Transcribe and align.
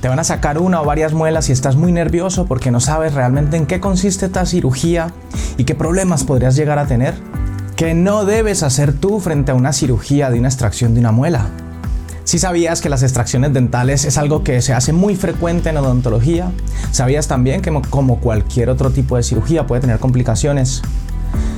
Te 0.00 0.06
van 0.06 0.20
a 0.20 0.24
sacar 0.24 0.58
una 0.58 0.80
o 0.80 0.84
varias 0.84 1.12
muelas 1.12 1.48
y 1.48 1.52
estás 1.52 1.74
muy 1.74 1.90
nervioso 1.90 2.46
porque 2.46 2.70
no 2.70 2.78
sabes 2.78 3.14
realmente 3.14 3.56
en 3.56 3.66
qué 3.66 3.80
consiste 3.80 4.26
esta 4.26 4.46
cirugía 4.46 5.12
y 5.56 5.64
qué 5.64 5.74
problemas 5.74 6.22
podrías 6.22 6.54
llegar 6.54 6.78
a 6.78 6.86
tener. 6.86 7.14
¿Qué 7.74 7.94
no 7.94 8.24
debes 8.24 8.62
hacer 8.62 8.92
tú 8.92 9.18
frente 9.18 9.50
a 9.50 9.54
una 9.56 9.72
cirugía 9.72 10.30
de 10.30 10.38
una 10.38 10.48
extracción 10.48 10.94
de 10.94 11.00
una 11.00 11.10
muela? 11.10 11.48
Si 12.22 12.38
sabías 12.38 12.80
que 12.80 12.88
las 12.88 13.02
extracciones 13.02 13.52
dentales 13.52 14.04
es 14.04 14.18
algo 14.18 14.44
que 14.44 14.62
se 14.62 14.72
hace 14.72 14.92
muy 14.92 15.16
frecuente 15.16 15.70
en 15.70 15.78
odontología, 15.78 16.52
sabías 16.92 17.26
también 17.26 17.60
que 17.60 17.72
como 17.90 18.20
cualquier 18.20 18.70
otro 18.70 18.90
tipo 18.90 19.16
de 19.16 19.24
cirugía 19.24 19.66
puede 19.66 19.80
tener 19.80 19.98
complicaciones. 19.98 20.80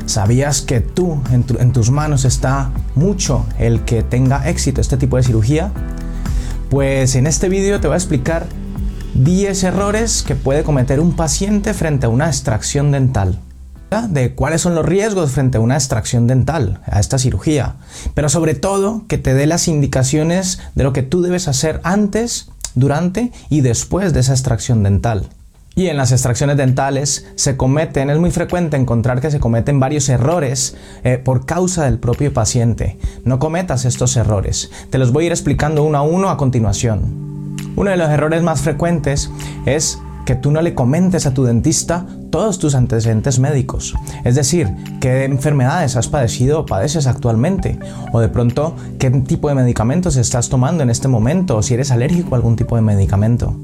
¿Sabías 0.06 0.62
que 0.62 0.80
tú, 0.80 1.20
en 1.30 1.72
tus 1.72 1.90
manos 1.90 2.24
está 2.24 2.70
mucho 2.94 3.44
el 3.58 3.84
que 3.84 4.02
tenga 4.02 4.48
éxito 4.48 4.80
este 4.80 4.96
tipo 4.96 5.18
de 5.18 5.24
cirugía? 5.24 5.72
Pues 6.70 7.16
en 7.16 7.26
este 7.26 7.48
vídeo 7.48 7.80
te 7.80 7.88
voy 7.88 7.94
a 7.94 7.98
explicar 7.98 8.46
10 9.14 9.64
errores 9.64 10.22
que 10.22 10.36
puede 10.36 10.62
cometer 10.62 11.00
un 11.00 11.16
paciente 11.16 11.74
frente 11.74 12.06
a 12.06 12.08
una 12.08 12.28
extracción 12.28 12.92
dental. 12.92 13.40
De 14.08 14.36
cuáles 14.36 14.60
son 14.60 14.76
los 14.76 14.86
riesgos 14.86 15.32
frente 15.32 15.58
a 15.58 15.60
una 15.60 15.74
extracción 15.74 16.28
dental, 16.28 16.80
a 16.86 17.00
esta 17.00 17.18
cirugía. 17.18 17.74
Pero 18.14 18.28
sobre 18.28 18.54
todo 18.54 19.04
que 19.08 19.18
te 19.18 19.34
dé 19.34 19.46
las 19.46 19.66
indicaciones 19.66 20.60
de 20.76 20.84
lo 20.84 20.92
que 20.92 21.02
tú 21.02 21.22
debes 21.22 21.48
hacer 21.48 21.80
antes, 21.82 22.52
durante 22.76 23.32
y 23.48 23.62
después 23.62 24.12
de 24.12 24.20
esa 24.20 24.32
extracción 24.32 24.84
dental. 24.84 25.28
Y 25.80 25.88
en 25.88 25.96
las 25.96 26.12
extracciones 26.12 26.58
dentales 26.58 27.26
se 27.36 27.56
cometen, 27.56 28.10
es 28.10 28.18
muy 28.18 28.30
frecuente 28.30 28.76
encontrar 28.76 29.22
que 29.22 29.30
se 29.30 29.40
cometen 29.40 29.80
varios 29.80 30.10
errores 30.10 30.76
eh, 31.04 31.16
por 31.16 31.46
causa 31.46 31.86
del 31.86 31.98
propio 31.98 32.34
paciente. 32.34 32.98
No 33.24 33.38
cometas 33.38 33.86
estos 33.86 34.14
errores. 34.18 34.70
Te 34.90 34.98
los 34.98 35.10
voy 35.10 35.24
a 35.24 35.26
ir 35.28 35.32
explicando 35.32 35.82
uno 35.82 35.96
a 35.96 36.02
uno 36.02 36.28
a 36.28 36.36
continuación. 36.36 37.56
Uno 37.76 37.90
de 37.90 37.96
los 37.96 38.10
errores 38.10 38.42
más 38.42 38.60
frecuentes 38.60 39.30
es 39.64 39.98
que 40.26 40.34
tú 40.34 40.50
no 40.50 40.60
le 40.60 40.74
comentes 40.74 41.24
a 41.24 41.32
tu 41.32 41.44
dentista 41.44 42.04
todos 42.28 42.58
tus 42.58 42.74
antecedentes 42.74 43.38
médicos. 43.38 43.94
Es 44.22 44.34
decir, 44.34 44.68
qué 45.00 45.24
enfermedades 45.24 45.96
has 45.96 46.08
padecido 46.08 46.60
o 46.60 46.66
padeces 46.66 47.06
actualmente. 47.06 47.78
O 48.12 48.20
de 48.20 48.28
pronto, 48.28 48.76
qué 48.98 49.10
tipo 49.10 49.48
de 49.48 49.54
medicamentos 49.54 50.16
estás 50.16 50.50
tomando 50.50 50.82
en 50.82 50.90
este 50.90 51.08
momento. 51.08 51.56
O 51.56 51.62
si 51.62 51.72
eres 51.72 51.90
alérgico 51.90 52.34
a 52.34 52.36
algún 52.36 52.56
tipo 52.56 52.76
de 52.76 52.82
medicamento. 52.82 53.56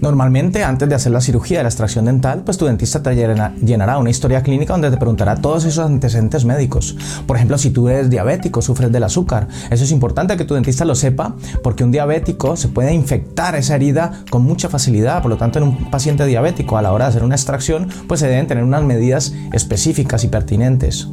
Normalmente, 0.00 0.62
antes 0.62 0.88
de 0.88 0.94
hacer 0.94 1.10
la 1.10 1.20
cirugía 1.20 1.58
de 1.58 1.64
la 1.64 1.68
extracción 1.70 2.04
dental, 2.04 2.42
pues 2.44 2.56
tu 2.56 2.66
dentista 2.66 3.02
te 3.02 3.14
llenará 3.16 3.98
una 3.98 4.10
historia 4.10 4.42
clínica 4.42 4.72
donde 4.72 4.90
te 4.90 4.96
preguntará 4.96 5.36
todos 5.36 5.64
esos 5.64 5.84
antecedentes 5.84 6.44
médicos. 6.44 6.96
Por 7.26 7.36
ejemplo, 7.36 7.58
si 7.58 7.70
tú 7.70 7.88
eres 7.88 8.08
diabético, 8.08 8.62
sufres 8.62 8.92
del 8.92 9.02
azúcar. 9.02 9.48
Eso 9.70 9.82
es 9.82 9.90
importante 9.90 10.36
que 10.36 10.44
tu 10.44 10.54
dentista 10.54 10.84
lo 10.84 10.94
sepa 10.94 11.34
porque 11.64 11.82
un 11.82 11.90
diabético 11.90 12.56
se 12.56 12.68
puede 12.68 12.94
infectar 12.94 13.56
esa 13.56 13.74
herida 13.74 14.22
con 14.30 14.44
mucha 14.44 14.68
facilidad. 14.68 15.20
Por 15.20 15.32
lo 15.32 15.36
tanto, 15.36 15.58
en 15.58 15.64
un 15.64 15.90
paciente 15.90 16.24
diabético 16.26 16.78
a 16.78 16.82
la 16.82 16.92
hora 16.92 17.06
de 17.06 17.10
hacer 17.10 17.24
una 17.24 17.34
extracción, 17.34 17.88
pues 18.06 18.20
se 18.20 18.28
deben 18.28 18.46
tener 18.46 18.62
unas 18.62 18.84
medidas 18.84 19.34
específicas 19.52 20.22
y 20.22 20.28
pertinentes. 20.28 21.08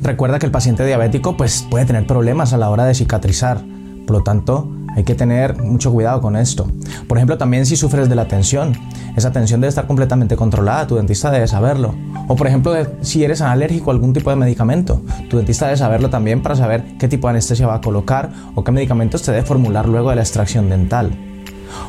Recuerda 0.00 0.38
que 0.38 0.46
el 0.46 0.52
paciente 0.52 0.86
diabético 0.86 1.36
pues 1.36 1.66
puede 1.68 1.84
tener 1.84 2.06
problemas 2.06 2.54
a 2.54 2.56
la 2.56 2.70
hora 2.70 2.84
de 2.84 2.94
cicatrizar. 2.94 3.62
Por 4.06 4.16
lo 4.16 4.22
tanto, 4.22 4.70
hay 4.98 5.04
que 5.04 5.14
tener 5.14 5.62
mucho 5.62 5.92
cuidado 5.92 6.20
con 6.20 6.34
esto. 6.34 6.66
Por 7.06 7.18
ejemplo, 7.18 7.38
también 7.38 7.66
si 7.66 7.76
sufres 7.76 8.08
de 8.08 8.16
la 8.16 8.26
tensión. 8.26 8.72
Esa 9.16 9.30
tensión 9.30 9.60
debe 9.60 9.68
estar 9.68 9.86
completamente 9.86 10.34
controlada, 10.34 10.88
tu 10.88 10.96
dentista 10.96 11.30
debe 11.30 11.46
saberlo. 11.46 11.94
O 12.26 12.34
por 12.34 12.48
ejemplo, 12.48 12.74
si 13.00 13.22
eres 13.22 13.40
alérgico 13.40 13.90
a 13.90 13.94
algún 13.94 14.12
tipo 14.12 14.30
de 14.30 14.34
medicamento, 14.36 15.00
tu 15.30 15.36
dentista 15.36 15.66
debe 15.66 15.76
saberlo 15.76 16.10
también 16.10 16.42
para 16.42 16.56
saber 16.56 16.84
qué 16.98 17.06
tipo 17.06 17.28
de 17.28 17.30
anestesia 17.30 17.68
va 17.68 17.76
a 17.76 17.80
colocar 17.80 18.30
o 18.56 18.64
qué 18.64 18.72
medicamentos 18.72 19.22
te 19.22 19.30
debe 19.30 19.46
formular 19.46 19.88
luego 19.88 20.10
de 20.10 20.16
la 20.16 20.22
extracción 20.22 20.68
dental. 20.68 21.16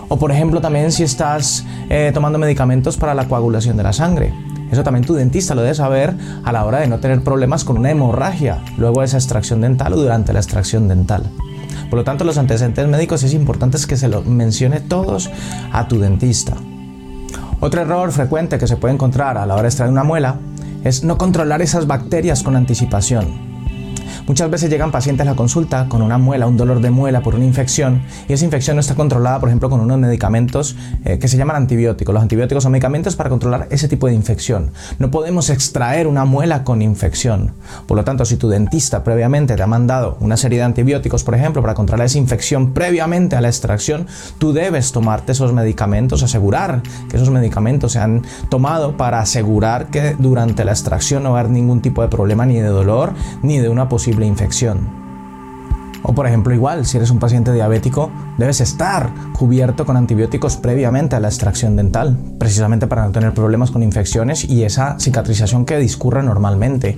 O 0.07 0.19
por 0.19 0.31
ejemplo, 0.31 0.61
también 0.61 0.91
si 0.91 1.01
estás 1.01 1.65
eh, 1.89 2.11
tomando 2.13 2.37
medicamentos 2.37 2.95
para 2.95 3.15
la 3.15 3.27
coagulación 3.27 3.75
de 3.75 3.83
la 3.83 3.93
sangre. 3.93 4.33
Eso 4.71 4.83
también 4.83 5.03
tu 5.03 5.15
dentista 5.15 5.55
lo 5.55 5.63
debe 5.63 5.73
saber 5.73 6.13
a 6.43 6.51
la 6.51 6.63
hora 6.63 6.79
de 6.79 6.87
no 6.87 6.99
tener 6.99 7.23
problemas 7.23 7.63
con 7.63 7.79
una 7.79 7.89
hemorragia 7.89 8.63
luego 8.77 8.99
de 8.99 9.07
esa 9.07 9.17
extracción 9.17 9.61
dental 9.61 9.93
o 9.93 9.95
durante 9.95 10.31
la 10.31 10.39
extracción 10.39 10.87
dental. 10.87 11.23
Por 11.89 11.97
lo 11.97 12.03
tanto, 12.03 12.23
los 12.23 12.37
antecedentes 12.37 12.87
médicos 12.87 13.23
es 13.23 13.33
importante 13.33 13.77
que 13.87 13.97
se 13.97 14.07
los 14.07 14.25
mencione 14.25 14.79
todos 14.79 15.29
a 15.71 15.87
tu 15.87 15.99
dentista. 15.99 16.53
Otro 17.59 17.81
error 17.81 18.11
frecuente 18.11 18.57
que 18.57 18.67
se 18.67 18.77
puede 18.77 18.93
encontrar 18.93 19.37
a 19.37 19.45
la 19.45 19.53
hora 19.53 19.63
de 19.63 19.69
extraer 19.69 19.91
una 19.91 20.03
muela 20.03 20.39
es 20.83 21.03
no 21.03 21.17
controlar 21.17 21.61
esas 21.61 21.87
bacterias 21.87 22.43
con 22.43 22.55
anticipación. 22.55 23.48
Muchas 24.29 24.51
veces 24.51 24.69
llegan 24.69 24.91
pacientes 24.91 25.25
a 25.25 25.31
la 25.31 25.35
consulta 25.35 25.87
con 25.89 26.03
una 26.03 26.19
muela, 26.19 26.45
un 26.45 26.55
dolor 26.55 26.81
de 26.81 26.91
muela 26.91 27.21
por 27.21 27.33
una 27.33 27.45
infección 27.45 28.03
y 28.27 28.33
esa 28.33 28.45
infección 28.45 28.75
no 28.75 28.79
está 28.79 28.93
controlada, 28.93 29.39
por 29.39 29.49
ejemplo, 29.49 29.71
con 29.71 29.79
unos 29.79 29.97
medicamentos 29.97 30.75
eh, 31.03 31.17
que 31.17 31.27
se 31.27 31.35
llaman 31.35 31.55
antibióticos. 31.55 32.13
Los 32.13 32.21
antibióticos 32.21 32.61
son 32.61 32.73
medicamentos 32.73 33.15
para 33.15 33.31
controlar 33.31 33.67
ese 33.71 33.87
tipo 33.87 34.05
de 34.05 34.13
infección. 34.13 34.69
No 34.99 35.09
podemos 35.09 35.49
extraer 35.49 36.05
una 36.05 36.25
muela 36.25 36.63
con 36.63 36.83
infección. 36.83 37.53
Por 37.87 37.97
lo 37.97 38.03
tanto, 38.03 38.23
si 38.23 38.37
tu 38.37 38.49
dentista 38.49 39.03
previamente 39.03 39.55
te 39.55 39.63
ha 39.63 39.65
mandado 39.65 40.15
una 40.19 40.37
serie 40.37 40.59
de 40.59 40.65
antibióticos, 40.65 41.23
por 41.23 41.33
ejemplo, 41.33 41.63
para 41.63 41.73
controlar 41.73 42.05
esa 42.05 42.19
infección 42.19 42.71
previamente 42.71 43.35
a 43.35 43.41
la 43.41 43.47
extracción, 43.47 44.05
tú 44.37 44.53
debes 44.53 44.91
tomarte 44.91 45.31
esos 45.31 45.53
medicamentos, 45.53 46.21
asegurar 46.21 46.83
que 47.09 47.15
esos 47.15 47.31
medicamentos 47.31 47.93
se 47.93 47.99
han 47.99 48.21
tomado 48.49 48.95
para 48.95 49.21
asegurar 49.21 49.87
que 49.87 50.15
durante 50.19 50.65
la 50.65 50.71
extracción 50.73 51.23
no 51.23 51.31
va 51.31 51.37
a 51.37 51.39
haber 51.39 51.51
ningún 51.51 51.81
tipo 51.81 52.03
de 52.03 52.09
problema 52.09 52.45
ni 52.45 52.59
de 52.59 52.67
dolor 52.67 53.13
ni 53.41 53.57
de 53.57 53.69
una 53.69 53.89
posible 53.89 54.18
infección. 54.25 54.99
O 56.01 56.13
por 56.13 56.25
ejemplo, 56.27 56.53
igual, 56.53 56.85
si 56.85 56.97
eres 56.97 57.11
un 57.11 57.19
paciente 57.19 57.51
diabético, 57.51 58.09
debes 58.37 58.61
estar 58.61 59.11
cubierto 59.33 59.85
con 59.85 59.97
antibióticos 59.97 60.57
previamente 60.57 61.15
a 61.15 61.19
la 61.19 61.27
extracción 61.27 61.75
dental, 61.75 62.17
precisamente 62.37 62.87
para 62.87 63.05
no 63.05 63.11
tener 63.11 63.33
problemas 63.33 63.71
con 63.71 63.83
infecciones 63.83 64.45
y 64.45 64.63
esa 64.63 64.97
cicatrización 64.99 65.65
que 65.65 65.77
discurre 65.77 66.23
normalmente. 66.23 66.97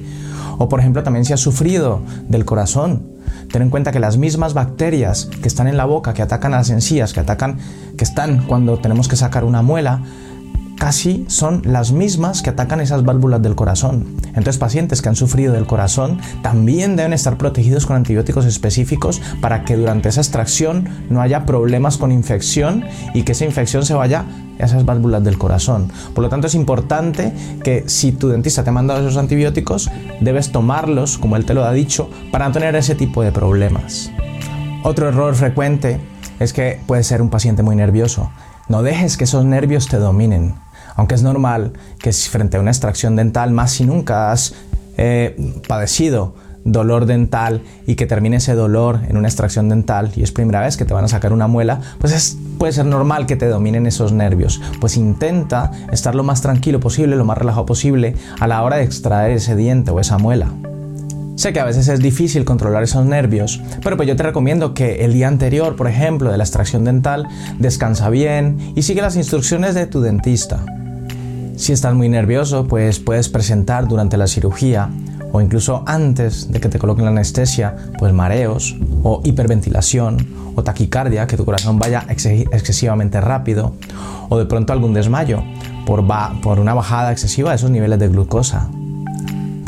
O 0.60 0.70
por 0.70 0.80
ejemplo, 0.80 1.02
también 1.02 1.26
si 1.26 1.34
has 1.34 1.40
sufrido 1.40 2.02
del 2.30 2.46
corazón, 2.46 3.08
ten 3.52 3.64
en 3.64 3.70
cuenta 3.70 3.92
que 3.92 4.00
las 4.00 4.18
mismas 4.18 4.54
bacterias 4.54 5.30
que 5.42 5.48
están 5.48 5.68
en 5.68 5.78
la 5.78 5.86
boca, 5.86 6.14
que 6.14 6.22
atacan 6.22 6.54
a 6.54 6.58
las 6.58 6.70
encías, 6.70 7.14
que 7.14 7.20
atacan, 7.20 7.58
que 7.98 8.04
están 8.04 8.46
cuando 8.46 8.78
tenemos 8.78 9.08
que 9.08 9.16
sacar 9.16 9.44
una 9.44 9.64
muela, 9.64 10.04
casi 10.82 11.26
son 11.28 11.62
las 11.64 11.92
mismas 11.92 12.42
que 12.42 12.50
atacan 12.50 12.82
esas 12.82 13.04
válvulas 13.04 13.40
del 13.44 13.54
corazón. 13.54 14.16
Entonces 14.30 14.58
pacientes 14.58 15.04
que 15.04 15.10
han 15.10 15.16
sufrido 15.16 15.54
del 15.54 15.68
corazón 15.68 16.20
también 16.42 16.96
deben 16.96 17.14
estar 17.14 17.38
protegidos 17.38 17.86
con 17.86 17.98
antibióticos 17.98 18.48
específicos 18.48 19.22
para 19.42 19.64
que 19.64 19.76
durante 19.76 20.10
esa 20.10 20.22
extracción 20.22 20.90
no 21.12 21.22
haya 21.22 21.46
problemas 21.46 22.00
con 22.00 22.12
infección 22.12 22.84
y 23.14 23.22
que 23.22 23.34
esa 23.34 23.46
infección 23.46 23.86
se 23.86 23.94
vaya 23.94 24.26
a 24.60 24.66
esas 24.66 24.84
válvulas 24.84 25.24
del 25.24 25.38
corazón. 25.38 25.92
Por 26.16 26.24
lo 26.24 26.30
tanto 26.30 26.48
es 26.48 26.56
importante 26.56 27.32
que 27.64 27.84
si 27.86 28.12
tu 28.12 28.30
dentista 28.30 28.64
te 28.64 28.72
ha 28.72 28.74
mandado 28.74 29.02
esos 29.02 29.18
antibióticos, 29.18 29.88
debes 30.20 30.52
tomarlos 30.52 31.20
como 31.20 31.36
él 31.36 31.46
te 31.46 31.54
lo 31.54 31.64
ha 31.64 31.74
dicho 31.74 32.10
para 32.32 32.48
no 32.48 32.54
tener 32.54 32.76
ese 32.76 32.96
tipo 32.96 33.22
de 33.22 33.32
problemas. 33.32 34.10
Otro 34.82 35.10
error 35.10 35.36
frecuente 35.36 36.02
es 36.40 36.54
que 36.54 36.80
puede 36.88 37.04
ser 37.04 37.22
un 37.22 37.30
paciente 37.30 37.62
muy 37.62 37.76
nervioso. 37.76 38.32
No 38.68 38.82
dejes 38.82 39.18
que 39.18 39.26
esos 39.26 39.46
nervios 39.46 39.88
te 39.88 39.98
dominen. 39.98 40.56
Aunque 41.02 41.16
es 41.16 41.24
normal 41.24 41.74
que 41.98 42.14
frente 42.14 42.58
a 42.58 42.60
una 42.60 42.70
extracción 42.70 43.16
dental, 43.16 43.50
más 43.50 43.72
si 43.72 43.86
nunca 43.86 44.32
has 44.32 44.54
eh, 44.98 45.36
padecido 45.68 46.36
dolor 46.64 47.08
dental 47.08 47.64
y 47.88 47.96
que 47.96 48.06
termine 48.06 48.36
ese 48.36 48.54
dolor 48.54 49.00
en 49.10 49.18
una 49.18 49.28
extracción 49.28 49.68
dental 49.68 50.12
y 50.16 50.22
es 50.22 50.32
primera 50.32 50.62
vez 50.62 50.78
que 50.78 50.86
te 50.86 50.94
van 50.94 51.04
a 51.04 51.08
sacar 51.08 51.34
una 51.34 51.48
muela, 51.48 51.82
pues 51.98 52.38
puede 52.60 52.72
ser 52.72 52.86
normal 52.86 53.26
que 53.26 53.36
te 53.36 53.48
dominen 53.48 53.88
esos 53.88 54.14
nervios. 54.14 54.62
Pues 54.80 54.96
intenta 54.96 55.72
estar 55.92 56.14
lo 56.14 56.22
más 56.22 56.44
tranquilo 56.44 56.80
posible, 56.80 57.16
lo 57.16 57.26
más 57.26 57.40
relajado 57.40 57.66
posible 57.66 58.14
a 58.40 58.46
la 58.46 58.62
hora 58.62 58.78
de 58.78 58.84
extraer 58.84 59.32
ese 59.32 59.56
diente 59.56 59.90
o 59.90 60.00
esa 60.00 60.20
muela. 60.20 60.54
Sé 61.34 61.52
que 61.52 61.60
a 61.60 61.66
veces 61.66 61.88
es 61.88 62.00
difícil 62.00 62.46
controlar 62.46 62.84
esos 62.84 63.04
nervios, 63.08 63.60
pero 63.84 63.98
pues 63.98 64.08
yo 64.08 64.16
te 64.16 64.22
recomiendo 64.22 64.76
que 64.76 65.04
el 65.04 65.14
día 65.14 65.28
anterior, 65.28 65.76
por 65.76 65.88
ejemplo, 65.88 66.32
de 66.32 66.38
la 66.38 66.44
extracción 66.44 66.84
dental, 66.84 67.28
descansa 67.58 68.12
bien 68.12 68.74
y 68.76 68.84
sigue 68.84 69.02
las 69.02 69.16
instrucciones 69.16 69.74
de 69.74 69.88
tu 69.88 70.02
dentista. 70.02 70.64
Si 71.62 71.74
estás 71.74 71.94
muy 71.94 72.10
nervioso, 72.10 72.68
pues 72.68 72.98
puedes 72.98 73.30
presentar 73.30 73.88
durante 73.88 74.18
la 74.18 74.26
cirugía 74.26 74.90
o 75.32 75.42
incluso 75.42 75.84
antes 75.86 76.52
de 76.52 76.60
que 76.60 76.70
te 76.70 76.80
coloquen 76.80 77.06
la 77.06 77.12
anestesia, 77.12 77.76
pues 78.00 78.14
mareos 78.14 78.76
o 79.04 79.22
hiperventilación 79.24 80.28
o 80.56 80.64
taquicardia, 80.64 81.28
que 81.28 81.38
tu 81.38 81.46
corazón 81.46 81.78
vaya 81.78 82.04
excesivamente 82.10 83.22
rápido 83.22 83.76
o 84.30 84.40
de 84.40 84.48
pronto 84.48 84.74
algún 84.74 84.96
desmayo 84.96 85.44
por, 85.86 86.04
por 86.42 86.60
una 86.60 86.74
bajada 86.74 87.12
excesiva 87.12 87.52
de 87.52 87.58
esos 87.58 87.70
niveles 87.70 88.00
de 88.00 88.08
glucosa. 88.08 88.68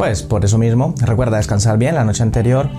Pues 0.03 0.21
por 0.21 0.43
eso 0.43 0.57
mismo, 0.57 0.93
recuerda 0.99 1.37
descansar 1.37 1.77
bien 1.77 1.95
la 1.95 2.03
noche 2.03 2.23
anterior. 2.23 2.69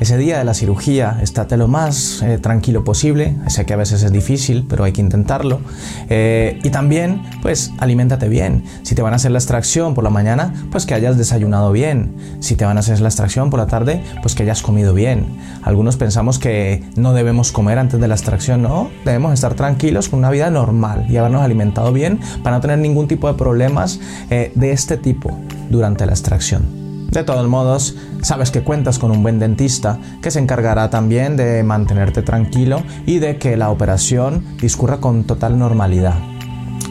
Ese 0.00 0.18
día 0.18 0.36
de 0.36 0.44
la 0.44 0.52
cirugía, 0.52 1.18
estate 1.22 1.56
lo 1.56 1.66
más 1.66 2.20
eh, 2.20 2.36
tranquilo 2.36 2.84
posible. 2.84 3.34
Sé 3.46 3.64
que 3.64 3.72
a 3.72 3.76
veces 3.76 4.02
es 4.02 4.12
difícil, 4.12 4.66
pero 4.68 4.84
hay 4.84 4.92
que 4.92 5.00
intentarlo. 5.00 5.62
Eh, 6.10 6.60
y 6.62 6.68
también, 6.68 7.22
pues, 7.40 7.72
aliméntate 7.78 8.28
bien. 8.28 8.64
Si 8.82 8.94
te 8.94 9.00
van 9.00 9.14
a 9.14 9.16
hacer 9.16 9.30
la 9.30 9.38
extracción 9.38 9.94
por 9.94 10.04
la 10.04 10.10
mañana, 10.10 10.52
pues 10.70 10.84
que 10.84 10.92
hayas 10.92 11.16
desayunado 11.16 11.72
bien. 11.72 12.16
Si 12.40 12.54
te 12.54 12.66
van 12.66 12.76
a 12.76 12.80
hacer 12.80 13.00
la 13.00 13.08
extracción 13.08 13.48
por 13.48 13.60
la 13.60 13.66
tarde, 13.66 14.04
pues 14.20 14.34
que 14.34 14.42
hayas 14.42 14.60
comido 14.60 14.92
bien. 14.92 15.38
Algunos 15.62 15.96
pensamos 15.96 16.38
que 16.38 16.84
no 16.96 17.14
debemos 17.14 17.50
comer 17.50 17.78
antes 17.78 17.98
de 17.98 18.08
la 18.08 18.14
extracción. 18.14 18.60
No, 18.60 18.90
debemos 19.06 19.32
estar 19.32 19.54
tranquilos 19.54 20.10
con 20.10 20.18
una 20.18 20.28
vida 20.28 20.50
normal 20.50 21.06
y 21.08 21.16
habernos 21.16 21.40
alimentado 21.40 21.94
bien 21.94 22.20
para 22.42 22.56
no 22.56 22.60
tener 22.60 22.78
ningún 22.78 23.08
tipo 23.08 23.26
de 23.26 23.38
problemas 23.38 24.00
eh, 24.28 24.52
de 24.54 24.72
este 24.72 24.98
tipo 24.98 25.34
durante 25.70 26.04
la 26.04 26.12
extracción. 26.12 26.73
De 27.14 27.22
todos 27.22 27.46
modos, 27.46 27.94
sabes 28.22 28.50
que 28.50 28.64
cuentas 28.64 28.98
con 28.98 29.12
un 29.12 29.22
buen 29.22 29.38
dentista 29.38 30.00
que 30.20 30.32
se 30.32 30.40
encargará 30.40 30.90
también 30.90 31.36
de 31.36 31.62
mantenerte 31.62 32.22
tranquilo 32.22 32.82
y 33.06 33.20
de 33.20 33.38
que 33.38 33.56
la 33.56 33.70
operación 33.70 34.44
discurra 34.60 34.96
con 34.96 35.22
total 35.22 35.56
normalidad. 35.56 36.16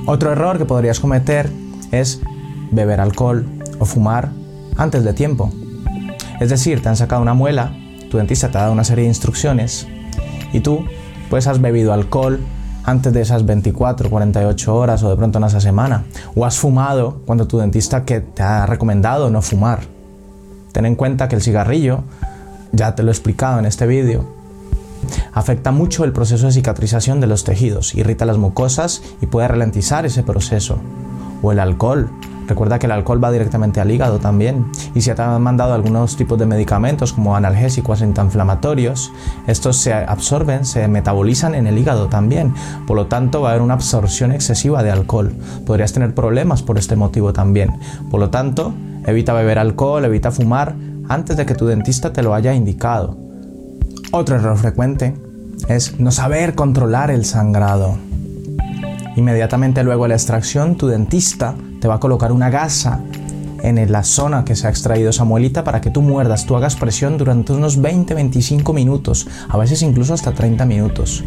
Otro 0.06 0.32
error 0.32 0.58
que 0.58 0.64
podrías 0.64 1.02
cometer 1.02 1.52
es 1.92 2.22
beber 2.72 3.02
alcohol 3.02 3.46
o 3.80 3.86
fumar 3.86 4.30
antes 4.78 5.04
de 5.04 5.12
tiempo. 5.12 5.52
Es 6.40 6.50
decir, 6.50 6.82
te 6.82 6.88
han 6.88 6.96
sacado 6.96 7.22
una 7.22 7.34
muela, 7.34 7.74
tu 8.10 8.16
dentista 8.16 8.50
te 8.50 8.58
ha 8.60 8.62
dado 8.62 8.72
una 8.72 8.86
serie 8.86 9.04
de 9.04 9.10
instrucciones 9.10 9.88
y 10.54 10.62
tú 10.62 10.86
pues 11.30 11.48
has 11.48 11.60
bebido 11.60 11.92
alcohol 11.92 12.40
antes 12.86 13.12
de 13.12 13.20
esas 13.20 13.46
24, 13.46 14.10
48 14.10 14.74
horas 14.74 15.04
o 15.04 15.10
de 15.10 15.18
pronto 15.18 15.40
en 15.40 15.44
esa 15.44 15.60
semana. 15.60 16.06
O 16.34 16.46
has 16.46 16.58
fumado 16.58 17.20
cuando 17.26 17.46
tu 17.46 17.58
dentista 17.58 18.06
te 18.06 18.24
ha 18.42 18.66
recomendado 18.66 19.30
no 19.30 19.42
fumar. 19.42 19.93
Ten 20.74 20.86
en 20.86 20.96
cuenta 20.96 21.30
que 21.30 21.38
el 21.38 21.42
cigarrillo, 21.42 22.04
ya 22.74 22.96
te 22.96 23.04
lo 23.04 23.10
he 23.10 23.14
explicado 23.14 23.60
en 23.60 23.66
este 23.66 23.88
vídeo, 23.88 24.26
afecta 25.32 25.72
mucho 25.72 26.04
el 26.04 26.12
proceso 26.12 26.48
de 26.48 26.52
cicatrización 26.52 27.22
de 27.22 27.28
los 27.28 27.46
tejidos, 27.46 27.96
irrita 27.96 28.26
las 28.26 28.38
mucosas 28.38 29.02
y 29.22 29.28
puede 29.28 29.48
ralentizar 29.48 30.06
ese 30.06 30.24
proceso. 30.24 30.80
O 31.42 31.52
el 31.52 31.60
alcohol, 31.60 32.10
Recuerda 32.48 32.78
que 32.78 32.88
el 32.88 32.92
alcohol 32.92 33.24
va 33.24 33.32
directamente 33.32 33.80
al 33.80 33.90
hígado 33.90 34.20
también. 34.20 34.66
Y 34.94 35.02
si 35.02 35.14
te 35.14 35.22
han 35.22 35.42
mandado 35.42 35.74
algunos 35.74 36.16
tipos 36.16 36.38
de 36.38 36.46
medicamentos 36.46 37.14
como 37.14 37.36
analgésicos 37.36 38.02
antiinflamatorios, 38.02 39.12
estos 39.48 39.78
se 39.78 39.94
absorben, 39.94 40.66
se 40.66 40.88
metabolizan 40.88 41.56
en 41.56 41.68
el 41.68 41.78
hígado 41.78 42.08
también. 42.08 42.54
Por 42.86 42.98
lo 42.98 43.08
tanto, 43.08 43.42
va 43.42 43.50
a 43.50 43.52
haber 43.52 43.64
una 43.64 43.76
absorción 43.76 44.32
excesiva 44.32 44.84
de 44.84 44.92
alcohol. 44.92 45.34
Podrías 45.66 45.94
tener 45.94 46.14
problemas 46.14 46.64
por 46.64 46.78
este 46.78 46.96
motivo 46.96 47.34
también. 47.34 47.80
Por 48.12 48.20
lo 48.20 48.30
tanto, 48.30 48.74
evita 49.06 49.34
beber 49.34 49.60
alcohol, 49.60 50.06
evita 50.06 50.32
fumar 50.32 50.76
antes 51.10 51.38
de 51.38 51.46
que 51.46 51.56
tu 51.56 51.66
dentista 51.66 52.14
te 52.14 52.24
lo 52.24 52.34
haya 52.34 52.54
indicado. 52.54 53.18
Otro 54.12 54.36
error 54.36 54.58
frecuente 54.58 55.16
es 55.68 56.00
no 56.00 56.12
saber 56.12 56.56
controlar 56.56 57.12
el 57.12 57.26
sangrado. 57.26 57.98
Inmediatamente 59.16 59.84
luego 59.84 60.04
de 60.04 60.10
la 60.10 60.16
extracción, 60.16 60.76
tu 60.76 60.88
dentista 60.88 61.56
te 61.80 61.88
va 61.88 61.96
a 61.96 62.00
colocar 62.00 62.32
una 62.32 62.50
gasa 62.50 63.00
en 63.64 63.92
la 63.92 64.04
zona 64.04 64.44
que 64.44 64.56
se 64.56 64.68
ha 64.68 64.70
extraído 64.70 65.10
esa 65.10 65.24
muelita 65.24 65.64
para 65.64 65.80
que 65.82 65.90
tú 65.90 66.02
muerdas, 66.02 66.46
tú 66.46 66.56
hagas 66.56 66.76
presión 66.76 67.18
durante 67.18 67.54
unos 67.54 67.82
20-25 67.82 68.74
minutos, 68.74 69.28
a 69.48 69.58
veces 69.58 69.82
incluso 69.82 70.14
hasta 70.14 70.34
30 70.34 70.66
minutos. 70.66 71.24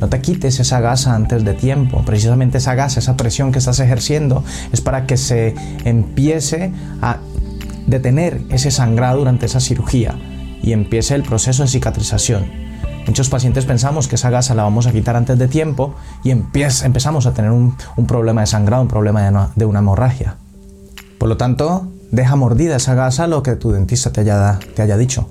No 0.00 0.08
te 0.08 0.20
quites 0.20 0.60
esa 0.60 0.80
gasa 0.80 1.14
antes 1.14 1.44
de 1.44 1.54
tiempo. 1.54 2.02
Precisamente 2.06 2.58
esa 2.58 2.74
gasa, 2.74 3.00
esa 3.00 3.16
presión 3.16 3.52
que 3.52 3.58
estás 3.58 3.80
ejerciendo 3.80 4.44
es 4.72 4.80
para 4.80 5.06
que 5.06 5.16
se 5.16 5.54
empiece 5.84 6.72
a 7.02 7.18
detener 7.86 8.40
ese 8.50 8.70
sangrado 8.70 9.18
durante 9.18 9.46
esa 9.46 9.60
cirugía 9.60 10.14
y 10.62 10.72
empiece 10.72 11.14
el 11.14 11.24
proceso 11.24 11.64
de 11.64 11.68
cicatrización. 11.68 12.44
Muchos 13.06 13.28
pacientes 13.28 13.66
pensamos 13.66 14.08
que 14.08 14.14
esa 14.14 14.30
gasa 14.30 14.54
la 14.54 14.62
vamos 14.62 14.86
a 14.86 14.92
quitar 14.92 15.16
antes 15.16 15.38
de 15.38 15.48
tiempo 15.48 15.94
y 16.22 16.30
empezamos 16.30 17.26
a 17.26 17.34
tener 17.34 17.50
un, 17.50 17.76
problema 18.06 18.40
de 18.40 18.46
sangrado, 18.46 18.82
un 18.82 18.88
problema 18.88 19.22
de, 19.22 19.46
de 19.56 19.64
una 19.66 19.80
hemorragia. 19.80 20.36
Por 21.24 21.30
lo 21.30 21.38
tanto, 21.38 21.86
deja 22.10 22.36
mordida 22.36 22.76
esa 22.76 22.94
gasa 22.94 23.26
lo 23.26 23.42
que 23.42 23.56
tu 23.56 23.72
dentista 23.72 24.12
te 24.12 24.20
haya, 24.20 24.58
te 24.74 24.82
haya 24.82 24.98
dicho. 24.98 25.26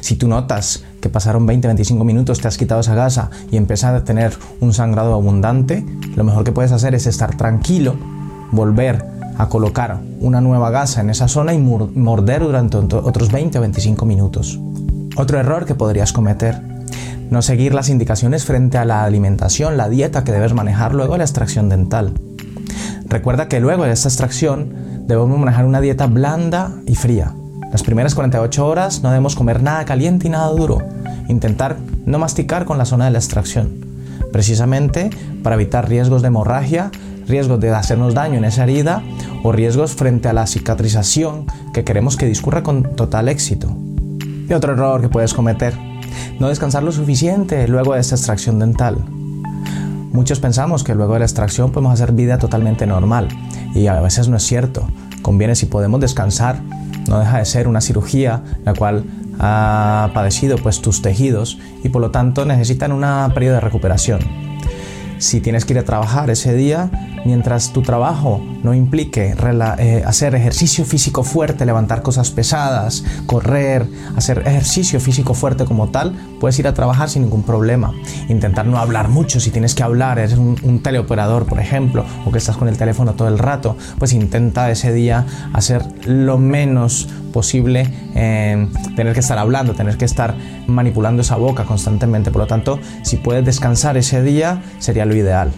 Si 0.00 0.16
tú 0.16 0.26
notas 0.26 0.82
que 1.00 1.10
pasaron 1.10 1.46
20-25 1.46 2.04
minutos, 2.04 2.40
te 2.40 2.48
has 2.48 2.58
quitado 2.58 2.80
esa 2.80 2.96
gasa 2.96 3.30
y 3.52 3.56
empiezas 3.56 3.94
a 3.94 4.02
tener 4.02 4.36
un 4.58 4.74
sangrado 4.74 5.14
abundante, 5.14 5.86
lo 6.16 6.24
mejor 6.24 6.42
que 6.42 6.50
puedes 6.50 6.72
hacer 6.72 6.96
es 6.96 7.06
estar 7.06 7.36
tranquilo, 7.36 7.94
volver 8.50 9.04
a 9.36 9.48
colocar 9.48 10.00
una 10.18 10.40
nueva 10.40 10.70
gasa 10.70 11.02
en 11.02 11.10
esa 11.10 11.28
zona 11.28 11.54
y 11.54 11.58
morder 11.60 12.42
durante 12.42 12.76
otros 12.76 13.30
20 13.30 13.58
o 13.58 13.60
25 13.60 14.06
minutos. 14.06 14.58
Otro 15.16 15.38
error 15.38 15.66
que 15.66 15.76
podrías 15.76 16.12
cometer 16.12 16.60
no 17.30 17.42
seguir 17.42 17.74
las 17.74 17.90
indicaciones 17.90 18.44
frente 18.44 18.76
a 18.76 18.84
la 18.84 19.04
alimentación, 19.04 19.76
la 19.76 19.88
dieta 19.88 20.24
que 20.24 20.32
debes 20.32 20.52
manejar 20.52 20.96
luego 20.96 21.12
de 21.12 21.18
la 21.18 21.24
extracción 21.24 21.68
dental. 21.68 22.14
Recuerda 23.06 23.46
que 23.46 23.60
luego 23.60 23.84
de 23.84 23.92
esta 23.92 24.08
extracción 24.08 24.87
debemos 25.08 25.38
manejar 25.38 25.64
una 25.64 25.80
dieta 25.80 26.06
blanda 26.06 26.70
y 26.86 26.94
fría. 26.94 27.32
Las 27.72 27.82
primeras 27.82 28.14
48 28.14 28.66
horas 28.66 29.02
no 29.02 29.08
debemos 29.08 29.34
comer 29.34 29.62
nada 29.62 29.84
caliente 29.84 30.28
y 30.28 30.30
nada 30.30 30.48
duro. 30.48 30.78
Intentar 31.28 31.76
no 32.06 32.18
masticar 32.18 32.66
con 32.66 32.78
la 32.78 32.84
zona 32.84 33.06
de 33.06 33.10
la 33.10 33.18
extracción, 33.18 33.84
precisamente 34.32 35.10
para 35.42 35.56
evitar 35.56 35.88
riesgos 35.88 36.22
de 36.22 36.28
hemorragia, 36.28 36.90
riesgos 37.26 37.58
de 37.58 37.70
hacernos 37.70 38.14
daño 38.14 38.38
en 38.38 38.44
esa 38.44 38.64
herida 38.64 39.02
o 39.42 39.50
riesgos 39.52 39.94
frente 39.94 40.28
a 40.28 40.32
la 40.32 40.46
cicatrización 40.46 41.46
que 41.72 41.84
queremos 41.84 42.16
que 42.16 42.26
discurra 42.26 42.62
con 42.62 42.94
total 42.94 43.28
éxito. 43.28 43.74
Y 44.48 44.52
otro 44.52 44.72
error 44.72 45.00
que 45.00 45.08
puedes 45.08 45.34
cometer 45.34 45.74
no 46.38 46.48
descansar 46.48 46.82
lo 46.82 46.92
suficiente 46.92 47.66
luego 47.66 47.94
de 47.94 48.00
esta 48.00 48.14
extracción 48.14 48.58
dental. 48.58 48.96
Muchos 50.12 50.40
pensamos 50.40 50.84
que 50.84 50.94
luego 50.94 51.14
de 51.14 51.20
la 51.20 51.24
extracción 51.26 51.70
podemos 51.70 51.92
hacer 51.92 52.12
vida 52.12 52.38
totalmente 52.38 52.86
normal 52.86 53.28
y 53.74 53.86
a 53.86 54.00
veces 54.00 54.28
no 54.28 54.36
es 54.36 54.42
cierto. 54.42 54.86
Conviene 55.28 55.54
si 55.56 55.66
podemos 55.66 56.00
descansar, 56.00 56.62
no 57.06 57.18
deja 57.18 57.36
de 57.36 57.44
ser 57.44 57.68
una 57.68 57.82
cirugía 57.82 58.44
la 58.64 58.72
cual 58.72 59.04
ha 59.38 60.10
padecido 60.14 60.56
pues 60.56 60.80
tus 60.80 61.02
tejidos 61.02 61.58
y 61.84 61.90
por 61.90 62.00
lo 62.00 62.10
tanto 62.10 62.46
necesitan 62.46 62.92
una 62.92 63.30
periodo 63.34 63.56
de 63.56 63.60
recuperación. 63.60 64.20
Si 65.18 65.40
tienes 65.40 65.64
que 65.64 65.72
ir 65.72 65.78
a 65.80 65.84
trabajar 65.84 66.30
ese 66.30 66.54
día, 66.54 66.90
mientras 67.24 67.72
tu 67.72 67.82
trabajo 67.82 68.40
no 68.62 68.72
implique 68.72 69.34
eh, 69.78 70.02
hacer 70.06 70.34
ejercicio 70.34 70.84
físico 70.84 71.24
fuerte, 71.24 71.66
levantar 71.66 72.02
cosas 72.02 72.30
pesadas, 72.30 73.04
correr, 73.26 73.86
hacer 74.16 74.42
ejercicio 74.46 75.00
físico 75.00 75.34
fuerte 75.34 75.64
como 75.64 75.88
tal, 75.88 76.14
puedes 76.40 76.58
ir 76.58 76.68
a 76.68 76.74
trabajar 76.74 77.10
sin 77.10 77.22
ningún 77.22 77.42
problema. 77.42 77.92
Intentar 78.28 78.66
no 78.66 78.78
hablar 78.78 79.08
mucho, 79.08 79.40
si 79.40 79.50
tienes 79.50 79.74
que 79.74 79.82
hablar, 79.82 80.18
eres 80.18 80.38
un, 80.38 80.80
teleoperador, 80.82 81.46
por 81.46 81.58
ejemplo, 81.58 82.04
o 82.24 82.30
que 82.30 82.38
estás 82.38 82.56
con 82.56 82.68
el 82.68 82.76
teléfono 82.76 83.14
todo 83.14 83.28
el 83.28 83.38
rato, 83.38 83.76
pues 83.98 84.12
intenta 84.12 84.70
ese 84.70 84.92
día 84.92 85.26
hacer 85.52 85.82
lo 86.06 86.38
menos 86.38 87.08
posible 87.28 87.90
eh, 88.14 88.68
tener 88.96 89.14
que 89.14 89.20
estar 89.20 89.38
hablando, 89.38 89.74
tener 89.74 89.96
que 89.96 90.04
estar 90.04 90.34
manipulando 90.66 91.22
esa 91.22 91.36
boca 91.36 91.64
constantemente. 91.64 92.30
Por 92.30 92.42
lo 92.42 92.46
tanto, 92.46 92.78
si 93.02 93.16
puedes 93.16 93.44
descansar 93.44 93.96
ese 93.96 94.22
día, 94.22 94.62
sería 94.78 95.04
lo 95.04 95.14
ideal. 95.14 95.52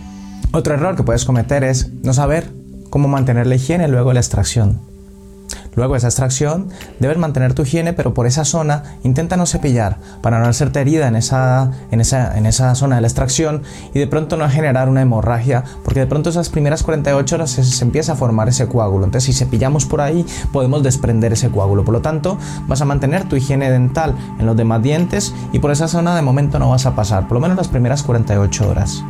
Otro 0.53 0.75
error 0.75 0.97
que 0.97 1.03
puedes 1.03 1.25
cometer 1.25 1.65
es 1.65 1.93
no 2.03 2.13
saber 2.13 2.51
cómo 2.91 3.09
mantener 3.09 3.47
la 3.47 3.55
higiene 3.55 3.89
luego 3.89 4.11
de 4.11 4.15
la 4.15 4.21
extracción. 4.21 4.90
Luego 5.75 5.95
de 5.95 5.99
esa 5.99 6.09
extracción, 6.09 6.69
debes 6.99 7.19
mantener 7.19 7.55
tu 7.55 7.63
higiene, 7.63 7.93
pero 7.93 8.15
por 8.15 8.27
esa 8.27 8.45
zona 8.45 8.83
intenta 9.03 9.37
no 9.37 9.47
cepillar 9.47 9.99
para 10.21 10.41
no 10.41 10.47
hacerte 10.47 10.81
herida 10.81 11.09
en 11.09 11.17
esa, 11.17 11.71
en, 11.91 12.01
esa, 12.01 12.37
en 12.37 12.47
esa 12.47 12.75
zona 12.75 12.97
de 12.97 13.03
la 13.03 13.09
extracción 13.09 13.63
y 13.95 13.99
de 13.99 14.07
pronto 14.07 14.37
no 14.37 14.49
generar 14.49 14.89
una 14.89 15.03
hemorragia, 15.03 15.65
porque 15.85 16.01
de 16.01 16.07
pronto 16.07 16.31
esas 16.31 16.49
primeras 16.49 16.83
48 16.83 17.35
horas 17.35 17.51
se, 17.51 17.65
se, 17.65 17.85
empieza 17.85 18.13
a 18.13 18.17
formar 18.17 18.49
ese 18.49 18.67
coágulo. 18.67 19.05
Entonces, 19.05 19.35
si 19.35 19.45
cepillamos 19.45 19.87
por 19.87 20.01
ahí, 20.01 20.27
podemos 20.53 20.83
desprender 20.83 21.33
ese 21.33 21.51
coágulo. 21.51 21.85
Por 21.85 21.95
lo 21.95 22.03
tanto, 22.03 22.39
vas 22.67 22.81
a 22.81 22.85
mantener 22.85 23.29
tu 23.29 23.37
higiene 23.37 23.71
dental 23.71 24.15
en 24.39 24.47
los 24.47 24.57
demás 24.57 24.83
dientes 24.83 25.35
y 25.53 25.59
por 25.61 25.71
esa 25.71 25.89
zona 25.89 26.17
de 26.17 26.23
momento 26.23 26.59
no 26.59 26.71
vas 26.71 26.87
a 26.87 26.95
pasar, 26.95 27.29
por 27.29 27.37
lo 27.37 27.41
menos 27.41 27.57
las 27.57 27.69
primeras 27.69 28.03
48 28.03 28.69
horas. 28.69 29.05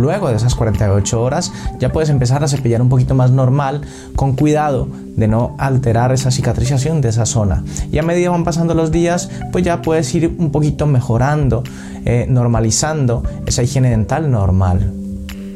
Luego 0.00 0.30
de 0.30 0.36
esas 0.36 0.54
48 0.54 1.20
horas 1.20 1.52
ya 1.78 1.92
puedes 1.92 2.08
empezar 2.08 2.42
a 2.42 2.48
cepillar 2.48 2.80
un 2.80 2.88
poquito 2.88 3.14
más 3.14 3.30
normal, 3.32 3.82
con 4.16 4.34
cuidado 4.34 4.88
de 5.14 5.28
no 5.28 5.54
alterar 5.58 6.10
esa 6.12 6.30
cicatrización 6.30 7.02
de 7.02 7.10
esa 7.10 7.26
zona. 7.26 7.64
Y 7.92 7.98
a 7.98 8.02
medida 8.02 8.30
van 8.30 8.42
pasando 8.42 8.72
los 8.72 8.90
días, 8.90 9.28
pues 9.52 9.62
ya 9.62 9.82
puedes 9.82 10.14
ir 10.14 10.34
un 10.38 10.50
poquito 10.50 10.86
mejorando, 10.86 11.62
eh, 12.06 12.24
normalizando 12.30 13.22
esa 13.44 13.62
higiene 13.62 13.90
dental 13.90 14.30
normal. 14.30 14.90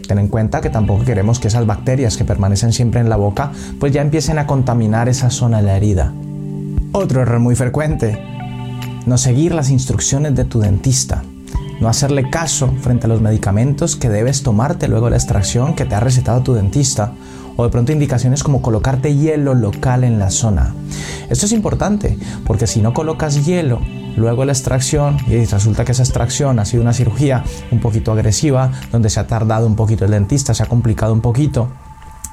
Ten 0.06 0.18
en 0.18 0.28
cuenta 0.28 0.60
que 0.60 0.68
tampoco 0.68 1.04
queremos 1.04 1.40
que 1.40 1.48
esas 1.48 1.64
bacterias 1.64 2.18
que 2.18 2.26
permanecen 2.26 2.74
siempre 2.74 3.00
en 3.00 3.08
la 3.08 3.16
boca, 3.16 3.50
pues 3.80 3.94
ya 3.94 4.02
empiecen 4.02 4.38
a 4.38 4.46
contaminar 4.46 5.08
esa 5.08 5.30
zona 5.30 5.56
de 5.56 5.62
la 5.62 5.76
herida. 5.78 6.12
Otro 6.92 7.22
error 7.22 7.40
muy 7.40 7.56
frecuente, 7.56 8.22
no 9.06 9.16
seguir 9.16 9.54
las 9.54 9.70
instrucciones 9.70 10.34
de 10.34 10.44
tu 10.44 10.60
dentista 10.60 11.22
no 11.80 11.88
hacerle 11.88 12.30
caso 12.30 12.72
frente 12.80 13.06
a 13.06 13.08
los 13.08 13.20
medicamentos 13.20 13.96
que 13.96 14.08
debes 14.08 14.42
tomarte 14.42 14.88
luego 14.88 15.06
de 15.06 15.12
la 15.12 15.16
extracción 15.16 15.74
que 15.74 15.84
te 15.84 15.94
ha 15.94 16.00
recetado 16.00 16.42
tu 16.42 16.54
dentista 16.54 17.12
o 17.56 17.64
de 17.64 17.70
pronto 17.70 17.92
indicaciones 17.92 18.42
como 18.42 18.62
colocarte 18.62 19.14
hielo 19.14 19.54
local 19.54 20.04
en 20.04 20.18
la 20.18 20.30
zona. 20.30 20.74
Esto 21.30 21.46
es 21.46 21.52
importante 21.52 22.18
porque 22.46 22.66
si 22.66 22.80
no 22.80 22.94
colocas 22.94 23.44
hielo 23.44 23.80
luego 24.16 24.44
la 24.44 24.52
extracción 24.52 25.16
y 25.26 25.44
resulta 25.44 25.84
que 25.84 25.92
esa 25.92 26.02
extracción 26.02 26.58
ha 26.58 26.64
sido 26.64 26.82
una 26.82 26.92
cirugía 26.92 27.44
un 27.70 27.80
poquito 27.80 28.12
agresiva 28.12 28.72
donde 28.92 29.10
se 29.10 29.20
ha 29.20 29.26
tardado 29.26 29.66
un 29.66 29.76
poquito 29.76 30.04
el 30.04 30.10
dentista, 30.10 30.54
se 30.54 30.62
ha 30.62 30.66
complicado 30.66 31.12
un 31.12 31.20
poquito. 31.20 31.68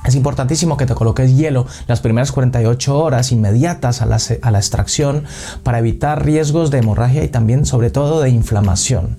Es 0.06 0.16
importantísimo 0.16 0.78
que 0.78 0.88
te 0.88 0.96
coloques 0.96 1.38
hielo 1.38 1.68
las 1.88 2.02
primeras 2.02 2.32
48 2.32 2.98
horas 2.98 3.32
inmediatas 3.32 4.02
a 4.02 4.08
la, 4.08 4.18
a 4.42 4.52
la 4.52 4.58
extracción 4.58 5.26
para 5.62 5.78
evitar 5.78 6.26
riesgos 6.26 6.72
de 6.72 6.80
hemorragia 6.80 7.24
y 7.24 7.28
también 7.28 7.66
sobre 7.68 7.92
todo 7.92 8.22
de 8.22 8.32
inflamación. 8.32 9.18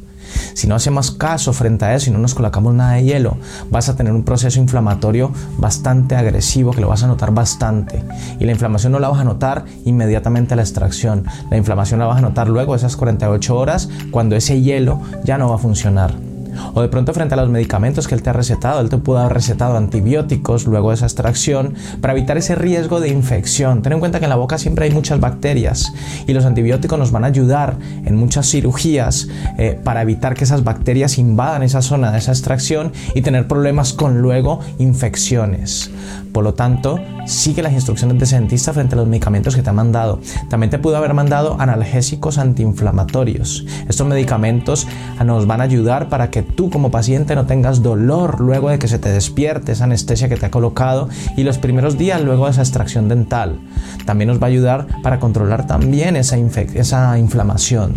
Si 0.54 0.66
no 0.66 0.74
hacemos 0.74 1.10
caso 1.10 1.52
frente 1.52 1.84
a 1.84 1.94
eso 1.94 2.10
y 2.10 2.12
no 2.12 2.18
nos 2.18 2.34
colocamos 2.34 2.74
nada 2.74 2.94
de 2.94 3.04
hielo, 3.04 3.36
vas 3.70 3.88
a 3.88 3.96
tener 3.96 4.12
un 4.12 4.24
proceso 4.24 4.60
inflamatorio 4.60 5.32
bastante 5.58 6.16
agresivo 6.16 6.72
que 6.72 6.80
lo 6.80 6.88
vas 6.88 7.02
a 7.02 7.06
notar 7.06 7.32
bastante. 7.32 8.02
Y 8.38 8.44
la 8.44 8.52
inflamación 8.52 8.92
no 8.92 8.98
la 8.98 9.08
vas 9.08 9.20
a 9.20 9.24
notar 9.24 9.64
inmediatamente 9.84 10.54
a 10.54 10.56
la 10.56 10.62
extracción. 10.62 11.24
La 11.50 11.56
inflamación 11.56 12.00
la 12.00 12.06
vas 12.06 12.18
a 12.18 12.22
notar 12.22 12.48
luego 12.48 12.72
de 12.72 12.78
esas 12.78 12.96
48 12.96 13.56
horas 13.56 13.88
cuando 14.10 14.36
ese 14.36 14.60
hielo 14.60 15.00
ya 15.24 15.38
no 15.38 15.48
va 15.48 15.56
a 15.56 15.58
funcionar. 15.58 16.31
O 16.74 16.82
de 16.82 16.88
pronto 16.88 17.12
frente 17.12 17.34
a 17.34 17.36
los 17.36 17.48
medicamentos 17.48 18.08
que 18.08 18.14
él 18.14 18.22
te 18.22 18.30
ha 18.30 18.32
recetado, 18.32 18.80
él 18.80 18.88
te 18.88 18.98
pudo 18.98 19.18
haber 19.18 19.34
recetado 19.34 19.76
antibióticos 19.76 20.66
luego 20.66 20.90
de 20.90 20.96
esa 20.96 21.06
extracción 21.06 21.74
para 22.00 22.12
evitar 22.12 22.38
ese 22.38 22.54
riesgo 22.54 23.00
de 23.00 23.08
infección. 23.08 23.82
Ten 23.82 23.92
en 23.94 24.00
cuenta 24.00 24.18
que 24.18 24.26
en 24.26 24.30
la 24.30 24.36
boca 24.36 24.58
siempre 24.58 24.86
hay 24.86 24.90
muchas 24.90 25.20
bacterias 25.20 25.92
y 26.26 26.32
los 26.32 26.44
antibióticos 26.44 26.98
nos 26.98 27.12
van 27.12 27.24
a 27.24 27.28
ayudar 27.28 27.76
en 28.04 28.16
muchas 28.16 28.48
cirugías 28.48 29.28
eh, 29.58 29.78
para 29.82 30.02
evitar 30.02 30.34
que 30.34 30.44
esas 30.44 30.64
bacterias 30.64 31.18
invadan 31.18 31.62
esa 31.62 31.82
zona 31.82 32.12
de 32.12 32.18
esa 32.18 32.32
extracción 32.32 32.92
y 33.14 33.22
tener 33.22 33.48
problemas 33.48 33.92
con 33.92 34.20
luego 34.20 34.60
infecciones. 34.78 35.90
Por 36.32 36.44
lo 36.44 36.54
tanto, 36.54 36.98
sigue 37.26 37.62
las 37.62 37.72
instrucciones 37.72 38.18
de 38.18 38.24
ese 38.24 38.36
dentista 38.36 38.72
frente 38.72 38.94
a 38.94 38.98
los 38.98 39.06
medicamentos 39.06 39.54
que 39.54 39.62
te 39.62 39.68
ha 39.68 39.74
mandado. 39.74 40.20
También 40.48 40.70
te 40.70 40.78
pudo 40.78 40.96
haber 40.96 41.12
mandado 41.12 41.56
analgésicos 41.60 42.38
antiinflamatorios. 42.38 43.66
Estos 43.88 44.06
medicamentos 44.06 44.86
nos 45.24 45.46
van 45.46 45.60
a 45.60 45.64
ayudar 45.64 46.08
para 46.08 46.30
que 46.30 46.41
tú 46.42 46.70
como 46.70 46.90
paciente 46.90 47.34
no 47.34 47.46
tengas 47.46 47.82
dolor 47.82 48.40
luego 48.40 48.70
de 48.70 48.78
que 48.78 48.88
se 48.88 48.98
te 48.98 49.10
despierte 49.10 49.72
esa 49.72 49.84
anestesia 49.84 50.28
que 50.28 50.36
te 50.36 50.46
ha 50.46 50.50
colocado 50.50 51.08
y 51.36 51.42
los 51.44 51.58
primeros 51.58 51.98
días 51.98 52.20
luego 52.22 52.46
de 52.46 52.52
esa 52.52 52.62
extracción 52.62 53.08
dental. 53.08 53.58
También 54.04 54.28
nos 54.28 54.40
va 54.40 54.46
a 54.46 54.50
ayudar 54.50 54.86
para 55.02 55.20
controlar 55.20 55.66
también 55.66 56.16
esa, 56.16 56.36
esa 56.36 57.18
inflamación. 57.18 57.94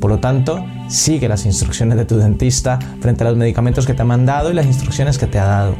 Por 0.00 0.10
lo 0.10 0.18
tanto, 0.18 0.64
sigue 0.88 1.28
las 1.28 1.46
instrucciones 1.46 1.96
de 1.96 2.04
tu 2.04 2.16
dentista 2.16 2.78
frente 3.00 3.24
a 3.24 3.28
los 3.28 3.36
medicamentos 3.36 3.86
que 3.86 3.94
te 3.94 4.02
ha 4.02 4.06
mandado 4.06 4.50
y 4.50 4.54
las 4.54 4.66
instrucciones 4.66 5.18
que 5.18 5.26
te 5.26 5.38
ha 5.38 5.46
dado. 5.46 5.76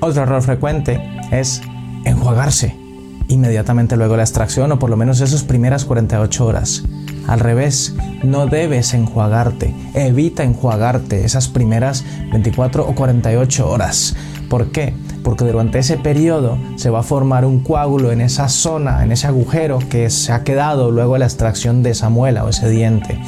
Otro 0.00 0.22
error 0.22 0.42
frecuente 0.42 1.00
es 1.30 1.62
enjuagarse 2.04 2.76
inmediatamente 3.28 3.96
luego 3.96 4.12
de 4.12 4.18
la 4.18 4.24
extracción 4.24 4.72
o 4.72 4.78
por 4.78 4.90
lo 4.90 4.96
menos 4.96 5.20
esas 5.20 5.44
primeras 5.44 5.84
48 5.84 6.46
horas. 6.46 6.82
Al 7.26 7.40
revés, 7.40 7.94
no 8.22 8.46
debes 8.46 8.94
enjuagarte. 8.94 9.74
Evita 9.94 10.42
enjuagarte 10.42 11.24
esas 11.24 11.48
primeras 11.48 12.04
24 12.32 12.86
o 12.86 12.94
48 12.94 13.68
horas. 13.68 14.14
¿Por 14.52 14.66
qué? 14.66 14.92
Porque 15.24 15.46
durante 15.46 15.78
ese 15.78 15.96
periodo 15.96 16.58
se 16.76 16.90
va 16.90 17.00
a 17.00 17.02
formar 17.02 17.46
un 17.46 17.60
coágulo 17.60 18.12
en 18.12 18.20
esa 18.20 18.50
zona, 18.50 19.02
en 19.02 19.10
ese 19.10 19.26
agujero 19.26 19.78
que 19.78 20.10
se 20.10 20.30
ha 20.30 20.44
quedado 20.44 20.90
luego 20.90 21.14
de 21.14 21.20
la 21.20 21.24
extracción 21.24 21.82
de 21.82 21.88
esa 21.88 22.10
muela 22.10 22.44
o 22.44 22.50
ese 22.50 22.68
diente. 22.68 23.18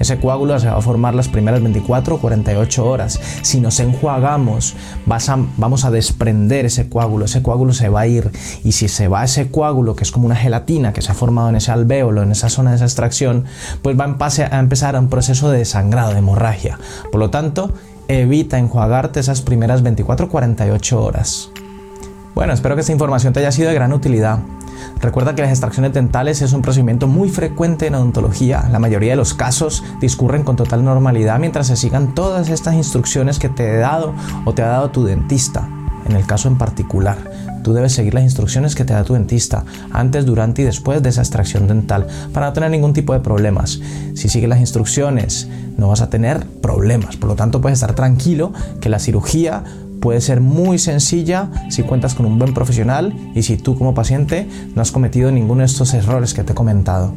Ese 0.00 0.18
coágulo 0.18 0.58
se 0.58 0.66
va 0.66 0.78
a 0.78 0.80
formar 0.80 1.14
las 1.14 1.28
primeras 1.28 1.62
24 1.62 2.16
o 2.16 2.18
48 2.18 2.84
horas. 2.84 3.20
Si 3.42 3.60
nos 3.60 3.78
enjuagamos, 3.78 4.74
vamos 5.06 5.84
a 5.84 5.92
desprender 5.92 6.66
ese 6.66 6.88
coágulo, 6.88 7.26
ese 7.26 7.42
coágulo 7.42 7.74
se 7.74 7.88
va 7.88 8.00
a 8.00 8.06
ir. 8.08 8.32
Y 8.64 8.72
si 8.72 8.88
se 8.88 9.06
va 9.06 9.22
ese 9.22 9.52
coágulo, 9.52 9.94
que 9.94 10.02
es 10.02 10.10
como 10.10 10.26
una 10.26 10.34
gelatina 10.34 10.92
que 10.92 11.00
se 11.00 11.12
ha 11.12 11.14
formado 11.14 11.48
en 11.48 11.54
ese 11.54 11.70
alvéolo, 11.70 12.24
en 12.24 12.32
esa 12.32 12.48
zona 12.48 12.70
de 12.70 12.76
esa 12.76 12.86
extracción, 12.86 13.44
pues 13.82 13.96
va 13.96 14.02
a 14.02 14.58
empezar 14.58 14.98
un 14.98 15.08
proceso 15.08 15.48
de 15.48 15.64
sangrado, 15.64 16.10
de 16.10 16.18
hemorragia. 16.18 16.76
Por 17.12 17.20
lo 17.20 17.30
tanto, 17.30 17.72
evita 18.20 18.58
enjuagarte 18.58 19.20
esas 19.20 19.42
primeras 19.42 19.82
24-48 19.82 20.92
horas. 20.96 21.50
Bueno, 22.34 22.52
espero 22.52 22.74
que 22.74 22.80
esta 22.80 22.92
información 22.92 23.32
te 23.32 23.40
haya 23.40 23.52
sido 23.52 23.68
de 23.68 23.74
gran 23.74 23.92
utilidad. 23.92 24.40
Recuerda 25.00 25.34
que 25.34 25.42
las 25.42 25.50
extracciones 25.50 25.92
dentales 25.92 26.42
es 26.42 26.52
un 26.52 26.62
procedimiento 26.62 27.06
muy 27.06 27.28
frecuente 27.28 27.86
en 27.86 27.94
odontología. 27.94 28.68
La 28.70 28.78
mayoría 28.78 29.12
de 29.12 29.16
los 29.16 29.34
casos 29.34 29.84
discurren 30.00 30.42
con 30.42 30.56
total 30.56 30.84
normalidad 30.84 31.38
mientras 31.38 31.66
se 31.66 31.76
sigan 31.76 32.14
todas 32.14 32.48
estas 32.48 32.74
instrucciones 32.74 33.38
que 33.38 33.48
te 33.48 33.68
he 33.68 33.76
dado 33.76 34.14
o 34.44 34.52
te 34.52 34.62
ha 34.62 34.68
dado 34.68 34.90
tu 34.90 35.04
dentista, 35.04 35.68
en 36.06 36.12
el 36.12 36.26
caso 36.26 36.48
en 36.48 36.56
particular. 36.56 37.18
Tú 37.62 37.72
debes 37.72 37.92
seguir 37.92 38.14
las 38.14 38.24
instrucciones 38.24 38.74
que 38.74 38.84
te 38.84 38.92
da 38.92 39.04
tu 39.04 39.14
dentista 39.14 39.64
antes, 39.90 40.26
durante 40.26 40.62
y 40.62 40.64
después 40.64 41.02
de 41.02 41.08
esa 41.08 41.22
extracción 41.22 41.68
dental 41.68 42.06
para 42.32 42.46
no 42.46 42.52
tener 42.52 42.70
ningún 42.70 42.92
tipo 42.92 43.12
de 43.12 43.20
problemas. 43.20 43.80
Si 44.14 44.28
sigues 44.28 44.48
las 44.48 44.60
instrucciones, 44.60 45.48
no 45.76 45.88
vas 45.88 46.00
a 46.00 46.10
tener 46.10 46.46
problemas. 46.46 47.16
Por 47.16 47.28
lo 47.28 47.36
tanto, 47.36 47.60
puedes 47.60 47.78
estar 47.80 47.94
tranquilo 47.94 48.52
que 48.80 48.88
la 48.88 48.98
cirugía 48.98 49.64
puede 50.00 50.20
ser 50.20 50.40
muy 50.40 50.78
sencilla 50.78 51.48
si 51.70 51.84
cuentas 51.84 52.14
con 52.14 52.26
un 52.26 52.38
buen 52.38 52.52
profesional 52.52 53.14
y 53.34 53.42
si 53.42 53.56
tú 53.56 53.78
como 53.78 53.94
paciente 53.94 54.48
no 54.74 54.82
has 54.82 54.90
cometido 54.90 55.30
ninguno 55.30 55.60
de 55.60 55.66
estos 55.66 55.94
errores 55.94 56.34
que 56.34 56.42
te 56.42 56.52
he 56.52 56.54
comentado. 56.56 57.14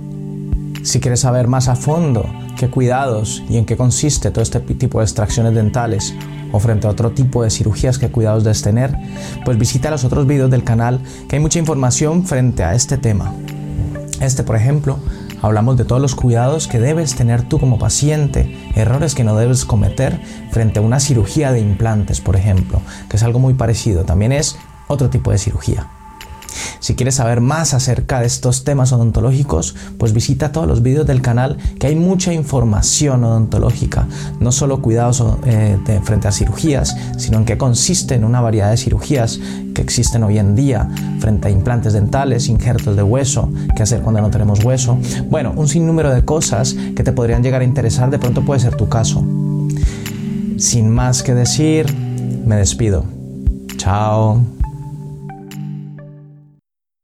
Si 0.84 1.00
quieres 1.00 1.22
saber 1.22 1.48
más 1.48 1.68
a 1.68 1.76
fondo 1.76 2.26
qué 2.56 2.70
cuidados 2.70 3.44
y 3.50 3.58
en 3.58 3.66
qué 3.66 3.76
consiste 3.76 4.30
todo 4.30 4.44
este 4.44 4.60
tipo 4.60 5.00
de 5.00 5.06
extracciones 5.06 5.56
dentales 5.56 6.14
o 6.56 6.60
frente 6.62 6.88
a 6.88 6.90
otro 6.90 7.12
tipo 7.12 7.44
de 7.44 7.50
cirugías 7.50 8.00
que 8.00 8.10
cuidados 8.10 8.46
debes 8.46 8.62
tener, 8.62 8.98
pues 9.44 9.58
visita 9.58 9.92
los 9.92 10.06
otros 10.06 10.26
vídeos 10.26 10.50
del 10.50 10.64
canal 10.64 11.02
que 11.28 11.36
hay 11.36 11.42
mucha 11.42 11.60
información 11.60 12.26
frente 12.26 12.64
a 12.64 12.74
este 12.74 12.98
tema. 12.98 13.34
Este, 14.22 14.44
por 14.44 14.56
ejemplo, 14.56 14.98
hablamos 15.42 15.76
de 15.76 15.84
todos 15.84 16.02
los 16.02 16.16
cuidados 16.16 16.68
que 16.68 16.80
debes 16.80 17.16
tener 17.16 17.42
tú 17.44 17.60
como 17.60 17.78
paciente, 17.78 18.58
errores 18.74 19.16
que 19.16 19.26
no 19.26 19.36
debes 19.36 19.66
cometer 19.66 20.22
frente 20.52 20.80
a 20.80 20.82
una 20.82 21.02
cirugía 21.02 21.52
de 21.52 21.60
implantes, 21.60 22.22
por 22.22 22.38
ejemplo, 22.38 22.80
que 23.10 23.18
es 23.18 23.24
algo 23.24 23.40
muy 23.40 23.56
parecido, 23.56 24.06
también 24.06 24.32
es 24.32 24.56
otro 24.88 25.10
tipo 25.10 25.32
de 25.32 25.38
cirugía. 25.38 25.90
Si 26.80 26.96
quieres 26.96 27.16
saber 27.16 27.42
más 27.42 27.74
acerca 27.74 28.20
de 28.20 28.28
estos 28.28 28.64
temas 28.64 28.92
odontológicos, 28.92 29.76
pues 29.98 30.14
visita 30.14 30.52
todos 30.52 30.68
los 30.68 30.82
vídeos 30.82 31.08
del 31.08 31.22
canal 31.22 31.58
que 31.80 31.88
hay 31.88 31.96
mucha 31.96 32.34
información 32.34 33.24
odontológica, 33.24 34.08
no 34.40 34.52
solo 34.52 34.82
cuidados 34.82 35.24
eh, 35.46 35.78
frente 36.04 36.28
a 36.28 36.32
cirugías, 36.32 36.96
sino 37.18 37.40
en 37.40 37.46
qué 37.46 37.58
consiste 37.58 38.16
en 38.16 38.24
una 38.24 38.42
variedad 38.42 38.72
de 38.72 38.78
cirugías 38.78 39.40
que 39.74 39.82
existen 39.82 40.24
hoy 40.24 40.40
en 40.40 40.56
día 40.56 40.90
frente 41.20 41.48
a 41.48 41.52
implantes 41.52 41.94
dentales, 41.94 42.48
injertos 42.48 42.96
de 42.96 43.04
hueso, 43.04 43.50
qué 43.76 43.84
hacer 43.84 44.02
cuando 44.02 44.22
no 44.22 44.30
tenemos 44.30 44.64
hueso. 44.64 44.98
Bueno, 45.30 45.54
un 45.56 45.68
sinnúmero 45.68 46.14
de 46.14 46.24
cosas 46.24 46.76
que 46.96 47.04
te 47.04 47.12
podrían 47.12 47.44
llegar 47.44 47.62
a 47.62 47.66
interesar, 47.66 48.10
de 48.10 48.20
pronto 48.20 48.44
puede 48.44 48.60
ser 48.60 48.76
tu 48.76 48.90
caso. 48.90 49.24
Sin 50.58 50.90
más 50.90 51.24
que 51.24 51.34
decir, 51.34 51.94
me 52.46 52.56
despido. 52.56 53.06
Chao. 53.78 54.55